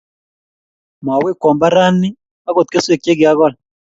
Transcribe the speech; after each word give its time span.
Mawekwo 1.05 1.47
mbaranni 1.55 2.09
agot 2.47 2.67
keswek 2.71 3.01
che 3.03 3.13
kiagol 3.19 3.53